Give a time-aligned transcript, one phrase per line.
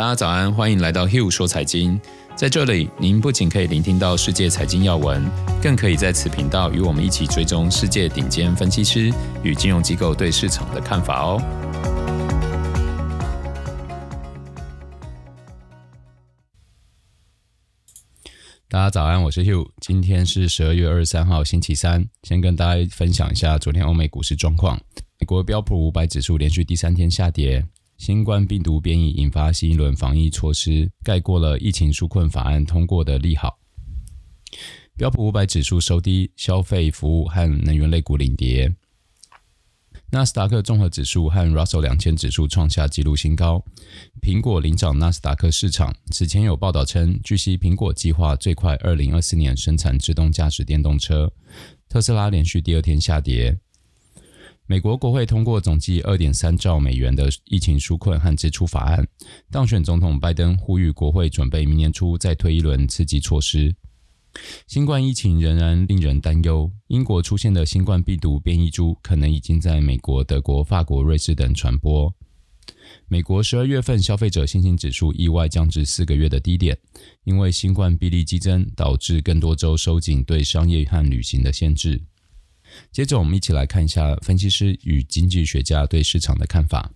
[0.00, 2.00] 大家早安，欢迎来到 Hugh 说财经。
[2.34, 5.22] 在这里，您不仅可以聆听到世界财经要闻，
[5.62, 11.38] 更可以在此频道与我们一起追踪世界顶尖分析师与金融机构对市场的看法哦。
[18.70, 22.08] 大家早安，我是 Hugh，今天是十二月二十三号，星期三。
[22.22, 24.80] 先跟大家分享一下昨天欧美股市状况。
[25.18, 27.66] 美国标普五百指数连续第三天下跌。
[28.00, 33.58] 新冠病毒变异引发新一轮防疫措施，盖过了疫情纾困法案通过的利好。
[34.96, 38.74] 标普五百指数收低，消费、服务和能源类股领跌。
[40.10, 43.62] 纳斯达克综合指数和 Russell 两千指数创下纪录新高。
[44.22, 45.94] 苹果领涨纳斯达克市场。
[46.10, 51.30] 此前有报道称，据悉苹果计划最快二零二四年生产自动驾驶电动车。
[51.86, 53.58] 特斯拉连续第二天下跌。
[54.70, 59.04] 美国国会通过总计二点三兆美元的疫情纾困和支出法案。
[59.50, 63.74] 当选总统拜登呼吁国会准备明年初再推一轮刺激措施。
[64.68, 72.14] 新冠疫情仍然令人担忧，英国出现的新冠病毒变异株可能已经在美国、德国、法国、瑞士等传播。
[73.08, 76.78] 美国十二月份消费者信心指数意外降至四个月的低点，
[77.24, 82.00] 因为新冠病例激增，导致更多州收紧对商业和旅行的限制。
[82.92, 86.92] 接着，我们一起来看一下分析师与经济学家对市场的看法。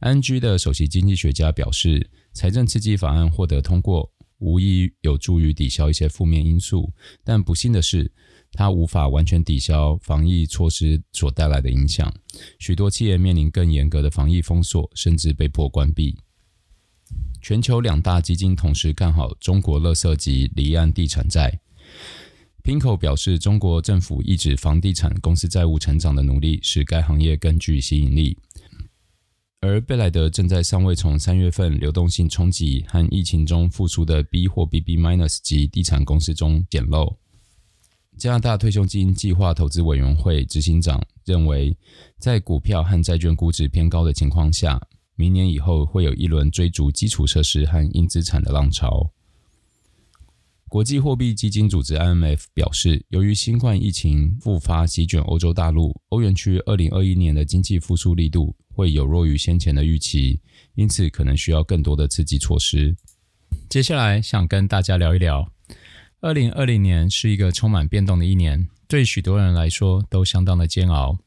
[0.00, 8.10] ING 的首席经济学家表示，财政刺激法案获得通过，无疑有助于抵消一些负面因素，但不幸的是，
[8.52, 12.12] 它无法完全抵消防疫措施所带来的影响。
[12.58, 16.18] 许多企业面临更严格的防疫封锁，甚至被迫关闭。
[17.40, 21.60] 全球两大基金同时看好中国垃圾及离岸地产债。
[22.64, 28.38] PIMCO 表示，中国政府抑制房地产公司债务成长的努力，使该行业更具吸引力。
[29.60, 34.96] 而贝莱德正在尚未从三月份流动性冲击和疫情中复苏的 B 或 BB-
[35.42, 37.16] 级地产公司中捡漏。
[38.16, 41.76] 加拿大退休金计划投资委员会执行长认为，
[42.18, 44.80] 在股票和债券估值偏高的情况下，
[45.16, 49.10] 明年以后会有一轮追逐基础设施和硬资产的浪潮。
[50.72, 60.40] 国际货币基金组织 IMF 表示，由于新冠疫情复发席卷欧洲大陆，欧元区2021年的经济复苏力度会有弱于先前的预期，
[60.74, 62.96] 因此可能需要更多的刺激措施。
[63.68, 65.46] 接下来想跟大家聊一聊
[66.22, 71.18] ，2020年是一个充满变动的一年，对许多人来说都相当的煎熬。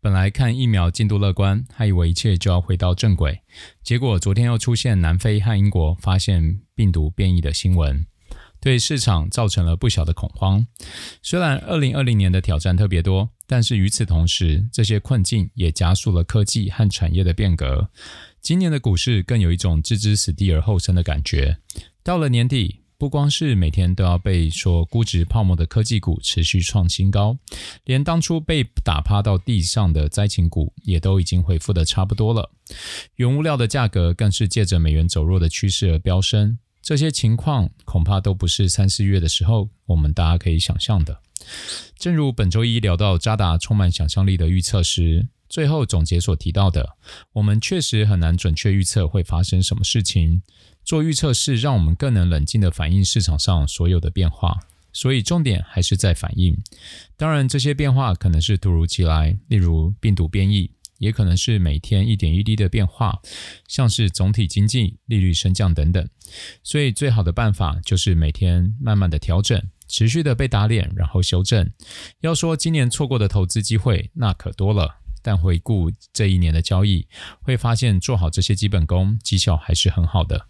[0.00, 3.40] 本来看疫苗进度乐观，还以为一切就要回到正轨，
[3.82, 8.06] 结果昨天又出现南非和英国发现病毒变异的新闻。
[8.62, 10.64] 对市场造成了不小的恐慌。
[11.20, 17.90] 虽然2020年的挑战特别多，但是与此同时，这些困境也加速了科技和产业的变革。
[18.40, 21.58] 今年的股市更有一种置之死地而后生的感觉。
[22.04, 27.36] 到了年底，不光是每天都要被说估值泡沫的科技股持续创新高，
[27.84, 32.48] 连当初被打趴到地上的灾情股也都已经恢复得差不多了。
[33.16, 36.58] 原物料的价格更是借着美元走弱的趋势而飙升。
[36.82, 41.20] 这些情况恐怕都不是三四月的时候我们大家可以想象的。
[41.96, 46.96] 正如本周一聊到渣打充满想象力的预测时，最后总结所提到的，
[47.34, 50.42] 我们确实很难准确预测会发生什么事情。
[50.84, 54.58] 做预测是让我们更能冷静地反映市场上所有的变化，
[54.92, 56.56] 所以重点还是在反应。
[57.16, 60.72] 当然，这些变化可能是突如其来，例如病毒变异。
[61.02, 63.20] 也可能是每天一点一滴的变化，
[63.66, 66.08] 像是总体经济、利率升降等等。
[66.62, 71.68] 所以最好的办法就是每天慢慢的调整，持续的被打脸，然后修正。
[72.20, 75.00] 要说今年错过的投资机会，那可多了。
[75.24, 77.06] 但回顾这一年的交易，
[77.40, 80.46] 会发现做好这些基本功，绩效还是很好的。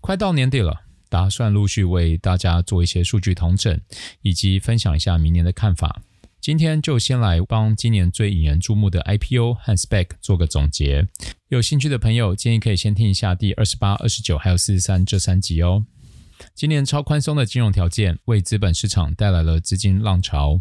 [0.00, 3.80] 快到年底了，打算陆续为大家做一些数据统整，
[4.22, 6.02] 以及分享一下明年的看法。
[6.40, 11.06] 今天就先来帮今年最引人注目的 IPO 和 Spec 做个总结。
[11.48, 15.84] 有兴趣的朋友，建议可以先听一下第二十八、二十九还有四十三这三集哦。
[16.54, 20.60] 今年超宽松的金融条件为资本市场带来了资金浪潮，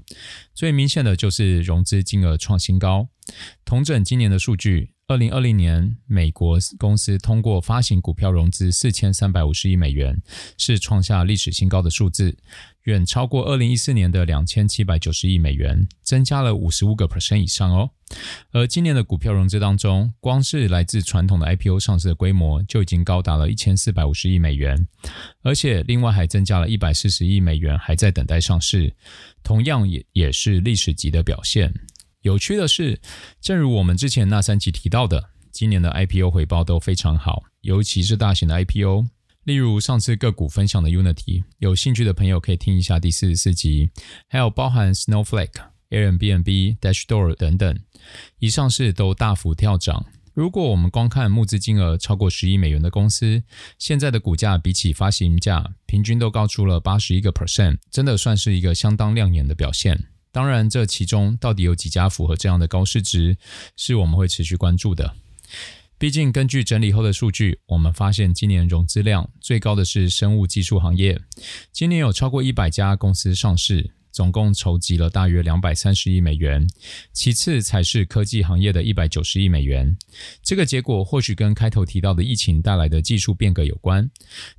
[0.53, 3.09] 最明显的就是融资金额创新高。
[3.65, 10.21] 同整今年的数据，二零二零年美国公司通过发行股票融资四千三百五十亿美元，
[10.57, 12.37] 是创下历史新高的数字。
[12.83, 17.91] 远超过二零一四年的两千七百九十亿美元，增加了五十五个 percent 以上哦。
[18.51, 24.87] 而今年的股票融资当中，光是来自传统的 IPO 上市的规模就已经高达了一千四百五十亿美元，
[25.41, 28.95] 而且另外还增加了一百四十亿美元还在等待上市，
[29.43, 31.73] 同样也也是历史级的表现。
[32.27, 32.99] 有趣的是，
[33.39, 35.29] 正如我们之前那三集提到的。
[35.49, 39.05] 今年的 IPO 回报都非常好，尤其是大型的 IPO，
[39.45, 43.89] 例如上次个股分享的 Unity，有兴趣的朋友可以听一下第四十四集，
[44.27, 45.53] 还有包含 Snowflake、
[45.89, 47.79] Airbnb、Dashdoor 等等，
[48.39, 50.05] 一上市都大幅跳涨。
[50.33, 53.41] 如果我们光看募资金额超过十亿美元的公司，
[53.79, 59.97] 现在的股价比起发行价平均都高出了八十一个 percent，真的算是一个相当亮眼的表现。
[60.37, 63.37] 当然，这其中到底有几家符合这样的高市值，
[63.75, 65.15] 是我们会持续关注的。
[65.97, 71.19] 毕竟，根据整理后的数据，我们发现今年融资量最高的是生物技术行业，
[71.71, 73.89] 今年有超过一百家公司上市。
[74.11, 76.67] 总共筹集了大约两百三十亿美元，
[77.13, 79.97] 其次才是科技行业的一百九十亿美元。
[80.43, 84.09] 这个结果或许跟开头提到的疫情带来的技术变革有关，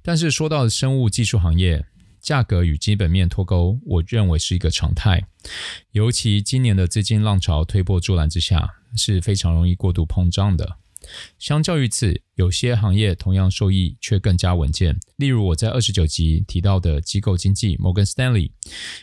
[0.02, 1.84] 但是说到生物技术行业，
[2.20, 5.26] 价格与基本面脱钩，我认为是一个常态。
[5.92, 10.76] 尤其今年的资金浪潮推波助澜之下，是非常容易过度膨胀的。
[11.38, 14.98] 相较于此，有些行业同样受益却更加稳健。
[15.16, 18.52] 例如我在二十九集提到的机构经济摩根斯丹利，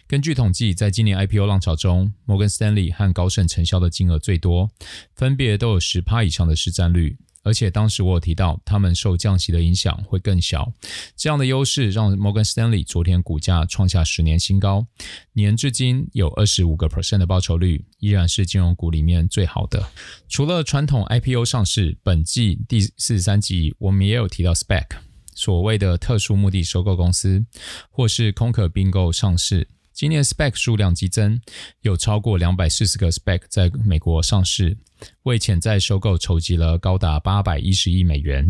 [0.06, 4.70] 根据统计，在今年 IPO 浪潮中，摩根斯丹利和高盛承销的金额最多，
[5.16, 7.18] 分别都有十趴以上的市占率。
[7.46, 10.74] 而且当时我有提到，他们受降息的影响会更小。
[11.16, 14.88] 这样的优势让摩根士丹利昨天股价创下十年新高，
[15.34, 19.88] 年至今有二十五个 percent 的报酬率，依然是金融股里面最好的。
[20.28, 24.88] 除了传统 IPO 上市，本季第四十三集我们也有提到 spec，
[25.36, 27.46] 所谓的特殊目的收购公司，
[27.92, 29.68] 或是空壳并购上市。
[29.96, 31.40] 今年 SPAC 数量激增，
[31.80, 34.78] 有超过两百四十个 Spec 在美国上市，
[35.24, 38.50] 为潜在收购筹集了高达八百一十亿美元。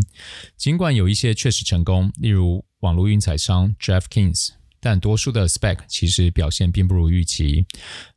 [0.58, 7.68] 尽管有一些确实成功，例如网络运彩商 DraftKings，但多数的 Spec 其实表现并不如预期。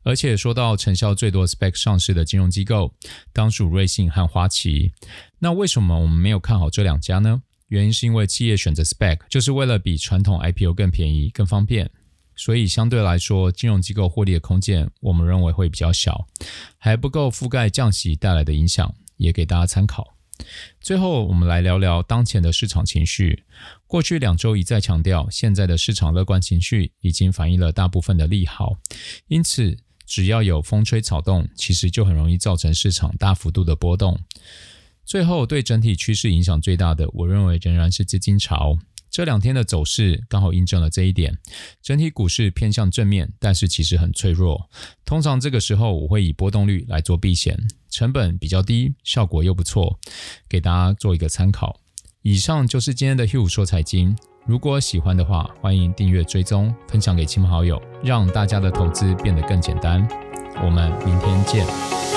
[0.01, 2.95] 而且说到成效最多 SPAC 上市的金融机构，
[3.31, 4.91] 当属瑞信和花旗。
[5.37, 7.43] 那为什么我们没有看好这两家呢？
[7.67, 11.91] 原因是因为企业选择 SPAC 就是为了比传统 IPO 更便宜、更方便。
[12.39, 16.25] 所以相对来说，金融机构获利的空间，我们认为会比较小，
[16.77, 20.15] 还不够覆盖降息带来的影响，也给大家参考。
[20.79, 23.43] 最后，我们来聊聊当前的市场情绪。
[23.85, 28.77] 过去两周一再强调，现在的市场乐观情绪已经反映了大部分的利好，
[29.27, 29.75] 因此
[30.05, 34.17] 只要有风吹草动，其实就很容易造成市场大幅度的波动。
[35.03, 38.79] 最后，对整体趋势影响最大的，我认为仍然是资金潮。
[39.09, 41.37] 这两天的走势刚好印证了这一点，
[41.81, 44.69] 整体股市偏向正面，但是其实很脆弱。
[45.03, 47.57] 通常这个时候我会以波动率来做避险，
[47.89, 49.99] 成本比较低，效果又不错，
[50.47, 51.79] 给大家做一个参考。
[52.21, 54.15] 以上就是今天的 Hugh 说财经，
[54.45, 60.07] 如果喜欢的话，欢迎订阅追踪，分享给亲朋好友，让大家的投资变得更简单。
[60.61, 62.08] 我们明天见。